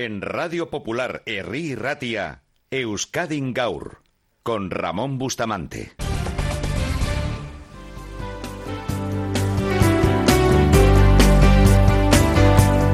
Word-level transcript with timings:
En 0.00 0.22
Radio 0.22 0.70
Popular 0.70 1.24
Herri 1.26 1.74
Ratia, 1.74 2.44
Euskadin 2.70 3.52
Gaur, 3.52 3.98
con 4.44 4.70
Ramón 4.70 5.18
Bustamante. 5.18 5.90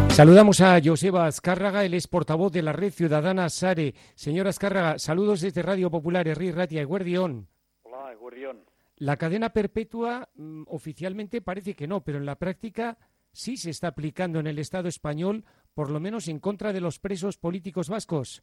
Saludamos 0.09 0.63
a 0.63 0.81
Joseba 0.83 1.27
Azcárraga, 1.27 1.85
él 1.85 1.93
es 1.93 2.09
portavoz 2.09 2.51
de 2.51 2.63
la 2.63 2.73
Red 2.73 2.95
Ciudadana 2.95 3.51
SARE. 3.51 3.95
Señora 4.15 4.49
Azcárraga, 4.49 4.99
saludos 4.99 5.43
desde 5.43 5.61
Radio 5.61 5.91
Popular, 5.91 6.27
Herri 6.27 6.53
Ratia, 6.53 6.81
Eguerdión. 6.81 7.49
Hola, 7.83 8.15
Eguerdión. 8.15 8.65
La 8.97 9.19
cadena 9.19 9.51
perpetua 9.51 10.31
mm, 10.37 10.63
oficialmente 10.69 11.43
parece 11.43 11.75
que 11.75 11.87
no, 11.87 12.03
pero 12.03 12.17
en 12.17 12.25
la 12.25 12.39
práctica 12.39 12.97
sí 13.35 13.59
se 13.59 13.69
está 13.69 13.89
aplicando 13.89 14.39
en 14.39 14.47
el 14.47 14.59
Estado 14.59 14.89
español, 14.89 15.45
por 15.75 15.91
lo 15.91 16.01
menos 16.01 16.29
en 16.29 16.39
contra 16.39 16.73
de 16.73 16.81
los 16.81 16.99
presos 16.99 17.37
políticos 17.37 17.89
vascos. 17.89 18.43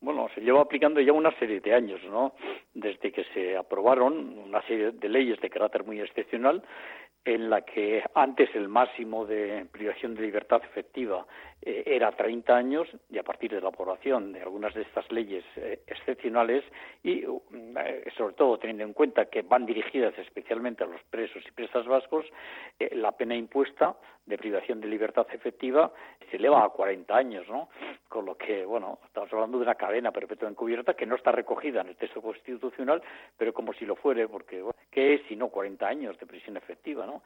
Bueno, 0.00 0.28
se 0.34 0.40
lleva 0.40 0.62
aplicando 0.62 1.00
ya 1.00 1.12
una 1.12 1.30
serie 1.38 1.60
de 1.60 1.72
años, 1.72 2.00
¿no? 2.10 2.34
Desde 2.74 3.12
que 3.12 3.22
se 3.32 3.56
aprobaron 3.56 4.36
una 4.36 4.60
serie 4.62 4.90
de 4.90 5.08
leyes 5.08 5.40
de 5.40 5.48
carácter 5.48 5.84
muy 5.84 6.00
excepcional 6.00 6.60
en 7.24 7.50
la 7.50 7.62
que 7.62 8.02
antes 8.14 8.52
el 8.54 8.68
máximo 8.68 9.24
de 9.24 9.66
privación 9.70 10.14
de 10.14 10.22
libertad 10.22 10.60
efectiva 10.64 11.24
eh, 11.60 11.84
era 11.86 12.10
30 12.10 12.52
años 12.52 12.88
y 13.10 13.18
a 13.18 13.22
partir 13.22 13.52
de 13.52 13.60
la 13.60 13.68
aprobación 13.68 14.32
de 14.32 14.42
algunas 14.42 14.74
de 14.74 14.82
estas 14.82 15.10
leyes 15.12 15.44
eh, 15.56 15.82
excepcionales 15.86 16.64
y 17.04 17.22
eh, 17.22 18.10
sobre 18.16 18.34
todo 18.34 18.58
teniendo 18.58 18.82
en 18.82 18.92
cuenta 18.92 19.26
que 19.26 19.42
van 19.42 19.66
dirigidas 19.66 20.18
especialmente 20.18 20.82
a 20.82 20.88
los 20.88 21.00
presos 21.10 21.44
y 21.46 21.52
presas 21.52 21.86
vascos, 21.86 22.26
la 22.90 23.12
pena 23.12 23.36
impuesta 23.36 23.94
de 24.32 24.38
privación 24.38 24.80
de 24.80 24.88
libertad 24.88 25.26
efectiva 25.30 25.92
se 26.30 26.38
eleva 26.38 26.64
a 26.64 26.70
40 26.70 27.14
años, 27.14 27.46
¿no? 27.50 27.68
Con 28.08 28.24
lo 28.24 28.34
que, 28.34 28.64
bueno, 28.64 28.98
estamos 29.04 29.30
hablando 29.30 29.58
de 29.58 29.64
una 29.64 29.74
cadena 29.74 30.10
perpetua 30.10 30.48
encubierta 30.48 30.94
que 30.94 31.04
no 31.04 31.16
está 31.16 31.32
recogida 31.32 31.82
en 31.82 31.88
el 31.88 31.96
texto 31.96 32.22
constitucional, 32.22 33.02
pero 33.36 33.52
como 33.52 33.74
si 33.74 33.84
lo 33.84 33.94
fuere, 33.94 34.26
porque, 34.28 34.64
¿qué 34.90 35.14
es 35.14 35.22
si 35.28 35.36
no 35.36 35.50
40 35.50 35.86
años 35.86 36.18
de 36.18 36.24
prisión 36.24 36.56
efectiva, 36.56 37.04
¿no? 37.04 37.22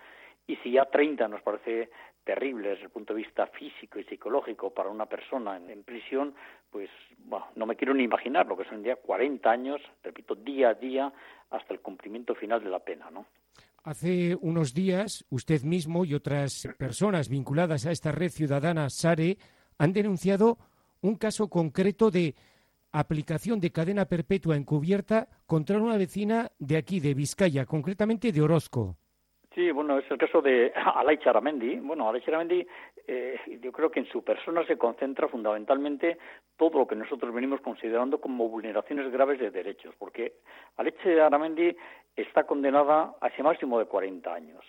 Y 0.49 0.57
si 0.57 0.73
ya 0.73 0.87
30 0.87 1.29
nos 1.29 1.43
parece 1.43 1.91
terrible 2.25 2.71
desde 2.71 2.85
el 2.85 2.91
punto 2.91 3.15
de 3.15 3.23
vista 3.23 3.47
físico 3.47 4.01
y 4.01 4.05
psicológico 4.05 4.71
para 4.71 4.89
una 4.91 5.07
persona 5.07 5.57
en, 5.57 5.85
prisión, 5.85 6.35
pues 6.73 6.91
bueno, 7.19 7.47
no 7.55 7.67
me 7.67 7.77
quiero 7.77 7.95
ni 7.95 8.03
imaginar 8.03 8.47
lo 8.47 8.57
que 8.57 8.65
son 8.65 8.83
ya 8.83 8.97
40 8.97 9.49
años, 9.49 9.81
repito, 10.03 10.35
día 10.35 10.71
a 10.71 10.75
día 10.75 11.13
hasta 11.51 11.73
el 11.73 11.81
cumplimiento 11.81 12.35
final 12.35 12.65
de 12.65 12.71
la 12.71 12.81
pena, 12.81 13.13
¿no? 13.13 13.27
Hace 13.87 14.37
unos 14.41 14.75
días, 14.75 15.25
usted 15.31 15.63
mismo 15.63 16.05
y 16.05 16.15
otras 16.15 16.67
personas 16.77 17.29
vinculadas 17.29 17.87
a 17.87 17.93
esta 17.93 18.11
red 18.11 18.33
ciudadana 18.33 18.91
SARE 18.91 19.39
han 19.79 19.93
denunciado 19.93 20.59
un 21.03 21.15
caso 21.15 21.49
concreto 21.49 22.11
de 22.11 22.35
aplicación 22.91 23.61
de 23.61 23.71
cadena 23.71 24.07
perpetua 24.07 24.57
encubierta 24.57 25.29
contra 25.47 25.81
una 25.81 25.97
vecina 25.97 26.51
de 26.59 26.79
aquí, 26.79 26.99
de 26.99 27.15
Vizcaya, 27.15 27.65
concretamente 27.65 28.33
de 28.33 28.43
Orozco. 28.43 28.99
Sí, 29.57 29.71
bueno, 29.71 29.99
es 29.99 30.05
el 30.11 30.19
caso 30.19 30.43
de 30.43 30.71
Alay 30.97 31.17
Charamendi. 31.17 31.77
Bueno, 31.77 32.07
Alay 32.07 32.21
Charamendi, 32.21 32.67
eh, 33.07 33.41
yo 33.63 33.73
creo 33.73 33.91
que 33.91 34.01
en 34.01 34.07
su 34.07 34.23
persona 34.23 34.67
se 34.67 34.77
concentra 34.77 35.29
fundamentalmente 35.29 36.19
todo 36.59 36.81
lo 36.81 36.87
que 36.87 36.95
nosotros 36.95 37.33
venimos 37.33 37.63
considerando 37.63 38.21
como 38.21 38.51
vulneraciones 38.51 39.11
graves 39.11 39.41
de 39.41 39.51
derechos, 39.51 39.95
porque 39.99 40.35
Alay 40.77 40.93
Charamendi 41.03 41.75
está 42.15 42.45
condenada 42.45 43.15
a 43.19 43.29
ese 43.29 43.43
máximo 43.43 43.79
de 43.79 43.87
40 43.87 44.31
años. 44.31 44.63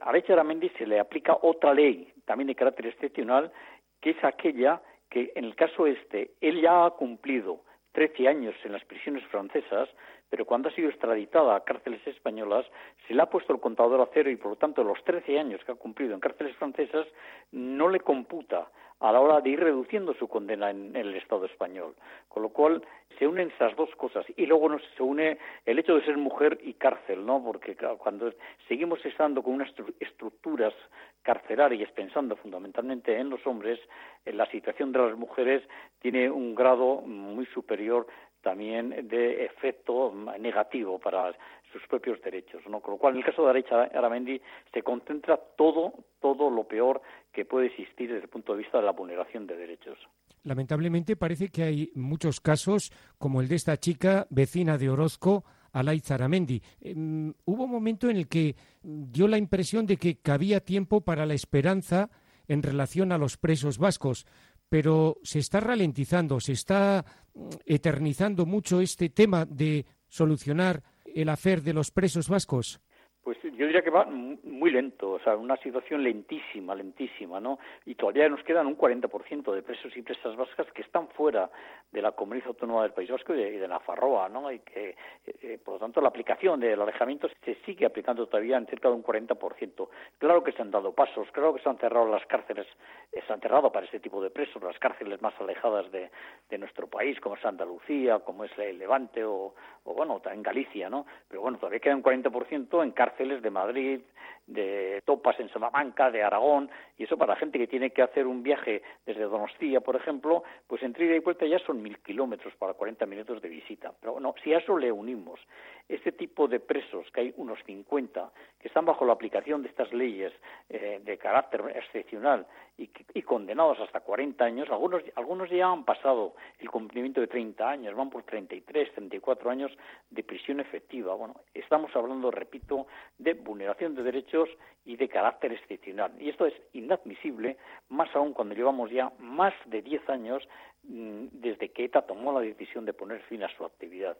A 0.00 0.08
Alay 0.08 0.22
Charamendi 0.22 0.70
se 0.70 0.86
le 0.86 0.98
aplica 0.98 1.36
otra 1.42 1.74
ley, 1.74 2.10
también 2.24 2.48
de 2.48 2.54
carácter 2.54 2.86
excepcional, 2.86 3.52
que 4.00 4.10
es 4.10 4.24
aquella 4.24 4.80
que 5.10 5.32
en 5.34 5.44
el 5.44 5.54
caso 5.54 5.86
este, 5.86 6.30
él 6.40 6.62
ya 6.62 6.86
ha 6.86 6.90
cumplido 6.92 7.60
13 7.92 8.26
años 8.26 8.54
en 8.64 8.72
las 8.72 8.84
prisiones 8.86 9.22
francesas, 9.24 9.90
pero 10.30 10.44
cuando 10.44 10.68
ha 10.68 10.72
sido 10.72 10.88
extraditada 10.88 11.56
a 11.56 11.64
cárceles 11.64 12.06
españolas 12.06 12.66
se 13.06 13.14
le 13.14 13.22
ha 13.22 13.30
puesto 13.30 13.52
el 13.52 13.60
contador 13.60 14.00
a 14.00 14.08
cero 14.12 14.30
y 14.30 14.36
por 14.36 14.52
lo 14.52 14.56
tanto 14.56 14.84
los 14.84 15.02
13 15.04 15.38
años 15.38 15.62
que 15.64 15.72
ha 15.72 15.76
cumplido 15.76 16.14
en 16.14 16.20
cárceles 16.20 16.56
francesas 16.56 17.06
no 17.52 17.88
le 17.88 18.00
computa 18.00 18.68
a 19.00 19.12
la 19.12 19.20
hora 19.20 19.40
de 19.40 19.50
ir 19.50 19.60
reduciendo 19.60 20.12
su 20.14 20.26
condena 20.28 20.70
en, 20.70 20.94
el 20.96 21.14
Estado 21.14 21.46
español. 21.46 21.94
Con 22.28 22.42
lo 22.42 22.48
cual 22.48 22.82
se 23.18 23.26
unen 23.26 23.50
esas 23.54 23.74
dos 23.76 23.94
cosas 23.96 24.26
y 24.36 24.46
luego 24.46 24.76
se 24.96 25.02
une 25.02 25.38
el 25.66 25.78
hecho 25.78 25.94
de 25.94 26.04
ser 26.04 26.16
mujer 26.16 26.58
y 26.62 26.74
cárcel, 26.74 27.24
¿no? 27.24 27.42
Porque 27.42 27.76
cuando 27.98 28.32
seguimos 28.66 29.04
estando 29.04 29.42
con 29.42 29.54
unas 29.54 29.72
estructuras 30.00 30.74
carcelarias 31.22 31.90
pensando 31.92 32.36
fundamentalmente 32.36 33.16
en 33.18 33.30
los 33.30 33.44
hombres, 33.46 33.78
en 34.24 34.36
la 34.36 34.46
situación 34.46 34.92
de 34.92 34.98
las 34.98 35.16
mujeres 35.16 35.62
tiene 36.00 36.30
un 36.30 36.54
grado 36.54 37.02
muy 37.02 37.46
superior 37.46 38.06
también 38.42 39.08
de 39.08 39.44
efecto 39.44 40.12
negativo 40.38 40.98
para 40.98 41.34
sus 41.72 41.82
propios 41.88 42.20
derechos, 42.22 42.62
¿no? 42.68 42.80
Con 42.80 42.94
lo 42.94 42.98
cual, 42.98 43.14
en 43.14 43.20
el 43.20 43.26
caso 43.26 43.46
de 43.46 43.64
Aramendi 43.94 44.40
se 44.72 44.82
concentra 44.82 45.36
todo, 45.56 45.92
todo 46.20 46.50
lo 46.50 46.64
peor 46.64 47.02
que 47.32 47.44
puede 47.44 47.66
existir 47.66 48.08
desde 48.08 48.24
el 48.24 48.28
punto 48.28 48.52
de 48.52 48.58
vista 48.58 48.78
de 48.78 48.84
la 48.84 48.92
vulneración 48.92 49.46
de 49.46 49.56
derechos. 49.56 49.98
Lamentablemente 50.44 51.16
parece 51.16 51.48
que 51.48 51.62
hay 51.62 51.90
muchos 51.94 52.40
casos, 52.40 52.90
como 53.18 53.40
el 53.40 53.48
de 53.48 53.56
esta 53.56 53.76
chica 53.76 54.26
vecina 54.30 54.78
de 54.78 54.88
Orozco, 54.88 55.44
Alay 55.72 56.00
Zaramendi. 56.00 56.62
Em, 56.80 57.34
hubo 57.44 57.64
un 57.64 57.70
momento 57.70 58.08
en 58.08 58.16
el 58.16 58.28
que 58.28 58.56
dio 58.82 59.28
la 59.28 59.36
impresión 59.36 59.86
de 59.86 59.96
que 59.96 60.20
cabía 60.20 60.60
tiempo 60.60 61.02
para 61.02 61.26
la 61.26 61.34
esperanza 61.34 62.08
en 62.46 62.62
relación 62.62 63.12
a 63.12 63.18
los 63.18 63.36
presos 63.36 63.78
vascos 63.78 64.26
pero 64.68 65.18
se 65.22 65.38
está 65.38 65.60
ralentizando, 65.60 66.40
se 66.40 66.52
está 66.52 67.04
mm, 67.34 67.48
eternizando 67.66 68.46
mucho 68.46 68.80
este 68.80 69.08
tema 69.08 69.44
de 69.46 69.86
solucionar 70.08 70.82
el 71.04 71.28
afer 71.28 71.62
de 71.62 71.72
los 71.72 71.90
presos 71.90 72.28
vascos. 72.28 72.80
Pues 73.28 73.42
yo 73.42 73.66
diría 73.66 73.82
que 73.82 73.90
va 73.90 74.06
muy 74.06 74.70
lento, 74.70 75.10
o 75.10 75.20
sea, 75.20 75.36
una 75.36 75.58
situación 75.58 76.02
lentísima, 76.02 76.74
lentísima, 76.74 77.38
¿no? 77.38 77.58
Y 77.84 77.94
todavía 77.94 78.26
nos 78.26 78.42
quedan 78.42 78.66
un 78.66 78.74
40% 78.74 79.52
de 79.52 79.62
presos 79.62 79.94
y 79.94 80.00
presas 80.00 80.34
vascas 80.34 80.66
que 80.72 80.80
están 80.80 81.08
fuera 81.08 81.50
de 81.92 82.00
la 82.00 82.12
comunidad 82.12 82.48
autónoma 82.48 82.84
del 82.84 82.92
País 82.92 83.10
Vasco 83.10 83.34
y 83.34 83.58
de, 83.58 83.68
la 83.68 83.80
Farroa, 83.80 84.30
¿no? 84.30 84.50
Y 84.50 84.60
que, 84.60 84.96
eh, 85.26 85.34
eh, 85.42 85.58
por 85.62 85.74
lo 85.74 85.80
tanto, 85.80 86.00
la 86.00 86.08
aplicación 86.08 86.58
del 86.58 86.80
alejamiento 86.80 87.28
se 87.44 87.56
sigue 87.66 87.84
aplicando 87.84 88.26
todavía 88.26 88.56
en 88.56 88.64
cerca 88.64 88.88
de 88.88 88.94
un 88.94 89.04
40%. 89.04 89.88
Claro 90.16 90.42
que 90.42 90.52
se 90.52 90.62
han 90.62 90.70
dado 90.70 90.94
pasos, 90.94 91.30
claro 91.30 91.52
que 91.52 91.62
se 91.62 91.68
han 91.68 91.76
cerrado 91.76 92.08
las 92.08 92.24
cárceles, 92.24 92.66
eh, 93.12 93.20
se 93.26 93.30
han 93.30 93.40
cerrado 93.40 93.70
para 93.70 93.84
este 93.84 94.00
tipo 94.00 94.22
de 94.22 94.30
presos 94.30 94.62
las 94.62 94.78
cárceles 94.78 95.20
más 95.20 95.34
alejadas 95.38 95.92
de, 95.92 96.10
nuestro 96.56 96.86
país, 96.88 97.20
como 97.20 97.36
es 97.36 97.44
Andalucía, 97.44 98.20
como 98.20 98.44
es 98.44 98.50
el 98.58 98.78
Levante 98.78 99.22
o, 99.22 99.54
o 99.84 99.94
bueno, 99.94 100.20
en 100.24 100.42
Galicia, 100.42 100.90
¿no? 100.90 101.06
Pero 101.28 101.42
bueno, 101.42 101.58
todavía 101.58 101.78
queda 101.78 101.94
un 101.94 102.02
40% 102.02 102.82
en 102.82 102.90
cárceles 102.92 103.17
de 103.18 103.50
Madrid, 103.50 104.00
de 104.46 105.02
Topas 105.04 105.38
en 105.40 105.50
Salamanca, 105.50 106.10
de 106.10 106.22
Aragón, 106.22 106.70
y 106.96 107.04
eso 107.04 107.18
para 107.18 107.34
la 107.34 107.38
gente 107.38 107.58
que 107.58 107.66
tiene 107.66 107.90
que 107.90 108.02
hacer 108.02 108.26
un 108.26 108.42
viaje 108.42 108.82
desde 109.04 109.24
Donostia, 109.24 109.80
por 109.80 109.96
ejemplo, 109.96 110.42
pues 110.66 110.82
entre 110.82 111.06
ida 111.06 111.16
y 111.16 111.18
vuelta 111.18 111.46
ya 111.46 111.58
son 111.58 111.82
mil 111.82 111.98
kilómetros 111.98 112.54
para 112.56 112.74
40 112.74 113.04
minutos 113.06 113.42
de 113.42 113.48
visita. 113.48 113.92
Pero 114.00 114.14
bueno, 114.14 114.34
si 114.42 114.54
a 114.54 114.58
eso 114.58 114.78
le 114.78 114.90
unimos 114.90 115.40
este 115.88 116.12
tipo 116.12 116.48
de 116.48 116.60
presos, 116.60 117.10
que 117.12 117.20
hay 117.20 117.34
unos 117.36 117.58
50, 117.64 118.30
que 118.60 118.68
están 118.68 118.84
bajo 118.84 119.04
la 119.04 119.14
aplicación 119.14 119.62
de 119.62 119.68
estas 119.68 119.92
leyes 119.92 120.32
eh, 120.68 121.00
de 121.02 121.18
carácter 121.18 121.62
excepcional 121.74 122.46
y, 122.76 122.90
y, 123.14 123.22
condenados 123.22 123.80
hasta 123.80 124.00
40 124.00 124.44
años, 124.44 124.70
algunos, 124.70 125.02
algunos 125.16 125.50
ya 125.50 125.66
han 125.66 125.84
pasado 125.84 126.34
el 126.58 126.70
cumplimiento 126.70 127.20
de 127.20 127.26
30 127.26 127.68
años, 127.68 127.94
van 127.94 128.10
por 128.10 128.22
33, 128.22 128.92
34 128.92 129.50
años 129.50 129.72
de 130.10 130.22
prisión 130.22 130.60
efectiva. 130.60 131.14
Bueno, 131.14 131.36
estamos 131.54 131.94
hablando, 131.96 132.30
repito, 132.30 132.86
de 133.18 133.34
vulneración 133.34 133.94
de 133.94 134.02
derechos 134.02 134.48
y 134.84 134.96
de 134.96 135.08
carácter 135.08 135.52
excepcional. 135.52 136.12
Y 136.20 136.28
esto 136.28 136.46
es 136.46 136.54
inadmisible, 136.72 137.56
más 137.88 138.14
aún 138.14 138.32
cuando 138.32 138.54
llevamos 138.54 138.90
ya 138.90 139.12
más 139.18 139.54
de 139.66 139.82
10 139.82 140.08
años 140.08 140.48
mm, 140.84 141.26
desde 141.32 141.70
que 141.70 141.84
ETA 141.84 142.02
tomó 142.02 142.32
la 142.32 142.40
decisión 142.40 142.84
de 142.84 142.92
poner 142.92 143.20
fin 143.22 143.42
a 143.42 143.56
su 143.56 143.64
actividad 143.64 144.16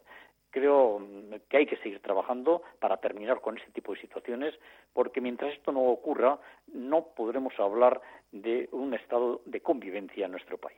creo 0.51 1.01
que 1.47 1.57
hay 1.57 1.65
que 1.65 1.77
seguir 1.77 2.01
trabajando 2.01 2.63
para 2.79 2.97
terminar 2.97 3.41
con 3.41 3.57
este 3.57 3.71
tipo 3.71 3.93
de 3.93 4.01
situaciones, 4.01 4.55
porque 4.93 5.21
mientras 5.21 5.53
esto 5.53 5.71
no 5.71 5.81
ocurra, 5.81 6.39
no 6.73 7.07
podremos 7.15 7.53
hablar 7.59 8.01
de 8.31 8.69
un 8.71 8.93
estado 8.93 9.41
de 9.45 9.61
convivencia 9.61 10.25
en 10.25 10.31
nuestro 10.31 10.57
país. 10.57 10.77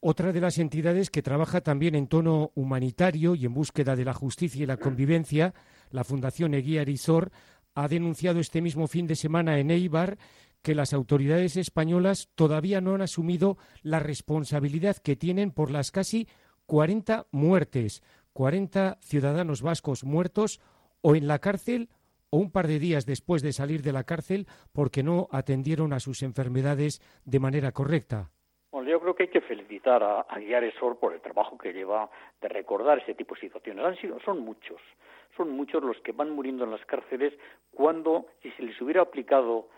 Otra 0.00 0.32
de 0.32 0.40
las 0.40 0.58
entidades 0.58 1.10
que 1.10 1.22
trabaja 1.22 1.60
también 1.60 1.94
en 1.94 2.06
tono 2.06 2.52
humanitario 2.54 3.34
y 3.34 3.44
en 3.44 3.52
búsqueda 3.52 3.96
de 3.96 4.04
la 4.04 4.14
justicia 4.14 4.62
y 4.62 4.66
la 4.66 4.78
convivencia, 4.78 5.52
la 5.90 6.04
Fundación 6.04 6.54
Eguía 6.54 6.80
Arizor, 6.80 7.30
ha 7.74 7.86
denunciado 7.86 8.40
este 8.40 8.62
mismo 8.62 8.86
fin 8.88 9.06
de 9.06 9.14
semana 9.14 9.58
en 9.58 9.70
Eibar 9.70 10.18
que 10.62 10.74
las 10.74 10.92
autoridades 10.92 11.56
españolas 11.56 12.28
todavía 12.34 12.80
no 12.80 12.94
han 12.94 13.02
asumido 13.02 13.58
la 13.82 13.98
responsabilidad 13.98 14.96
que 14.96 15.16
tienen 15.16 15.50
por 15.50 15.70
las 15.70 15.90
casi 15.90 16.28
40 16.66 17.26
muertes 17.30 18.02
40 18.32 18.98
ciudadanos 19.02 19.62
vascos 19.62 20.04
muertos 20.04 20.60
o 21.02 21.14
en 21.14 21.26
la 21.26 21.40
cárcel 21.40 21.90
o 22.30 22.38
un 22.38 22.50
par 22.50 22.68
de 22.68 22.78
días 22.78 23.06
después 23.06 23.42
de 23.42 23.52
salir 23.52 23.82
de 23.82 23.92
la 23.92 24.04
cárcel 24.04 24.46
porque 24.72 25.02
no 25.02 25.28
atendieron 25.32 25.92
a 25.92 26.00
sus 26.00 26.22
enfermedades 26.22 27.00
de 27.24 27.40
manera 27.40 27.72
correcta. 27.72 28.30
Que 29.20 29.24
hay 29.24 29.28
que 29.32 29.42
felicitar 29.42 30.02
a, 30.02 30.20
a 30.20 30.70
Sor 30.78 30.98
por 30.98 31.12
el 31.12 31.20
trabajo 31.20 31.58
que 31.58 31.74
lleva 31.74 32.08
de 32.40 32.48
recordar 32.48 33.00
ese 33.00 33.12
tipo 33.12 33.34
de 33.34 33.42
situaciones. 33.42 33.84
Han 33.84 33.96
sido, 33.96 34.18
son 34.20 34.38
muchos, 34.38 34.80
son 35.36 35.50
muchos 35.50 35.82
los 35.82 36.00
que 36.00 36.12
van 36.12 36.30
muriendo 36.30 36.64
en 36.64 36.70
las 36.70 36.82
cárceles 36.86 37.34
cuando, 37.70 38.28
si 38.40 38.50
se 38.52 38.62
les 38.62 38.80
hubiera 38.80 39.02
aplicado 39.02 39.68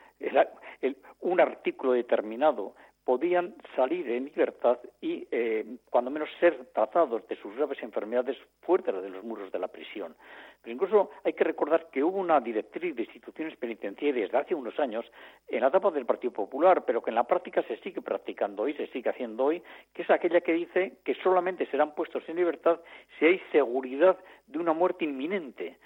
un 1.23 1.41
artículo 1.41 1.95
determinado 1.95 2.77
podían 3.05 3.57
salir 3.75 4.09
en 4.09 4.27
libertad 4.27 4.79
y, 5.01 5.27
eh, 5.33 5.67
cuando 5.91 6.13
menos, 6.13 6.29
ser 6.39 6.67
tratados 6.73 7.27
de 7.27 7.35
sus 7.35 7.53
graves 7.57 7.83
enfermedades 7.83 8.37
fuera 8.61 8.93
de 9.01 9.11
los 9.11 9.25
muros 9.25 9.51
de 9.51 9.59
la 9.59 9.67
prisión. 9.67 10.15
Incluso 10.65 11.11
hay 11.25 11.33
que 11.33 11.45
recordar 11.45 11.89
que 11.91 12.05
hubo 12.05 12.19
una 12.19 12.41
directriz 12.41 12.95
de 12.95 13.03
instituciones 13.03 13.57
penitenciarias 13.57 14.31
de 14.31 14.39
hace 14.39 14.55
unos 14.55 14.79
años, 14.79 15.05
en 15.49 15.61
la 15.61 15.69
etapa 15.69 15.91
del 15.91 16.07
Partido 16.07 16.33
Popular, 16.33 16.85
pero 16.85 17.03
que 17.03 17.11
en 17.11 17.17
la 17.17 17.25
práctica 17.25 17.63
se 17.63 17.77
sigue 17.79 18.01
practicando 18.01 18.63
hoy, 18.63 18.75
se 18.75 18.87
sigue 18.89 19.11
haciendo 19.11 19.47
hoy, 19.47 19.63
que 19.93 20.03
es 20.03 20.11
aquella 20.11 20.41
que 20.41 20.53
dice 20.53 20.99
que 21.05 21.15
solamente 21.17 21.67
serán 21.67 21.95
puestos 21.95 22.23
en 22.29 22.37
libertad 22.37 22.81
si 23.19 23.27
hay 23.27 23.43
seguridad 23.51 24.17
de 24.47 24.59
una 24.59 24.73
muerte 24.73 25.05
inminente. 25.05 25.79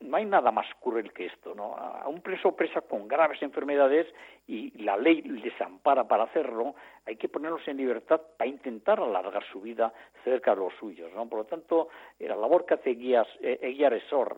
No 0.00 0.16
hay 0.16 0.24
nada 0.24 0.50
más 0.50 0.66
cruel 0.80 1.12
que 1.12 1.26
esto, 1.26 1.54
¿no? 1.54 1.76
A 1.76 2.08
un 2.08 2.22
preso 2.22 2.56
presa 2.56 2.80
con 2.80 3.06
graves 3.06 3.42
enfermedades 3.42 4.06
y 4.46 4.70
la 4.82 4.96
ley 4.96 5.20
les 5.20 5.60
ampara 5.60 6.08
para 6.08 6.24
hacerlo, 6.24 6.74
hay 7.04 7.16
que 7.16 7.28
ponerlos 7.28 7.66
en 7.68 7.76
libertad 7.76 8.20
para 8.38 8.48
intentar 8.48 8.98
alargar 9.00 9.44
su 9.52 9.60
vida 9.60 9.92
cerca 10.24 10.54
de 10.54 10.60
los 10.62 10.72
suyos. 10.80 11.10
Por 11.12 11.40
lo 11.40 11.44
tanto, 11.44 11.88
la 12.18 12.36
labor 12.36 12.64
que 12.64 12.74
hace 12.74 12.90
Guías, 12.94 13.28
eh, 13.42 13.58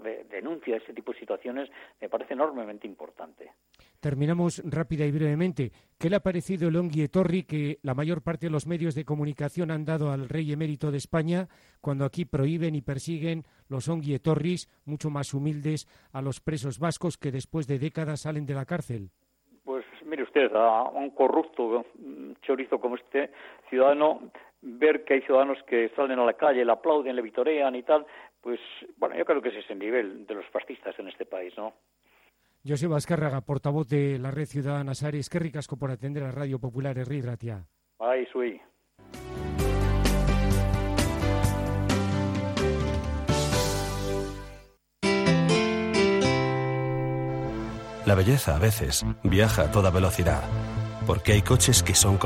de 0.02 0.24
denuncia 0.24 0.74
de 0.74 0.80
este 0.80 0.92
tipo 0.92 1.12
de 1.12 1.18
situaciones 1.18 1.70
me 2.00 2.08
parece 2.08 2.34
enormemente 2.34 2.86
importante. 2.86 3.52
Terminamos 4.00 4.62
rápida 4.64 5.06
y 5.06 5.10
brevemente. 5.10 5.72
¿Qué 5.98 6.10
le 6.10 6.16
ha 6.16 6.20
parecido 6.20 6.68
el 6.68 6.76
Ongui 6.76 7.08
Torri 7.08 7.44
que 7.44 7.78
la 7.82 7.94
mayor 7.94 8.22
parte 8.22 8.46
de 8.46 8.50
los 8.50 8.66
medios 8.66 8.94
de 8.94 9.04
comunicación 9.04 9.70
han 9.70 9.84
dado 9.84 10.10
al 10.10 10.28
rey 10.28 10.52
emérito 10.52 10.90
de 10.90 10.98
España 10.98 11.48
cuando 11.80 12.04
aquí 12.04 12.24
prohíben 12.24 12.74
y 12.74 12.82
persiguen 12.82 13.44
los 13.68 13.88
Ongui 13.88 14.18
Torris 14.18 14.68
mucho 14.84 15.10
más 15.10 15.32
humildes 15.32 15.86
a 16.12 16.20
los 16.20 16.40
presos 16.40 16.78
vascos 16.78 17.16
que 17.16 17.32
después 17.32 17.66
de 17.66 17.78
décadas 17.78 18.22
salen 18.22 18.46
de 18.46 18.54
la 18.54 18.66
cárcel? 18.66 19.10
Usted, 20.34 20.56
a 20.56 20.84
un 20.84 21.10
corrupto 21.10 21.84
chorizo 22.40 22.80
como 22.80 22.96
este 22.96 23.30
ciudadano, 23.68 24.30
ver 24.62 25.04
que 25.04 25.12
hay 25.14 25.20
ciudadanos 25.20 25.58
que 25.64 25.90
salen 25.90 26.18
a 26.18 26.24
la 26.24 26.32
calle, 26.32 26.64
le 26.64 26.72
aplauden, 26.72 27.14
le 27.14 27.20
vitorean 27.20 27.76
y 27.76 27.82
tal, 27.82 28.06
pues 28.40 28.58
bueno, 28.96 29.14
yo 29.14 29.26
creo 29.26 29.42
que 29.42 29.50
ese 29.50 29.58
es 29.58 29.68
el 29.70 29.78
nivel 29.78 30.26
de 30.26 30.34
los 30.34 30.46
fascistas 30.46 30.98
en 30.98 31.08
este 31.08 31.26
país, 31.26 31.52
¿no? 31.58 31.74
Joseba 32.66 32.96
Azcárraga, 32.96 33.42
portavoz 33.42 33.86
de 33.90 34.18
la 34.18 34.30
Red 34.30 34.46
Ciudadana 34.46 34.94
Sares, 34.94 35.28
qué 35.28 35.38
ricasco 35.38 35.76
por 35.76 35.90
atender 35.90 36.22
a 36.22 36.30
Radio 36.30 36.58
Popular 36.58 36.96
Herri 36.96 37.20
Ratia. 37.20 37.66
Ay, 37.98 38.24
soy. 38.32 38.58
La 48.12 48.16
belleza 48.16 48.54
a 48.56 48.58
veces 48.58 49.06
viaja 49.22 49.62
a 49.62 49.70
toda 49.70 49.88
velocidad, 49.88 50.42
porque 51.06 51.32
hay 51.32 51.40
coches 51.40 51.82
que 51.82 51.94
son 51.94 52.18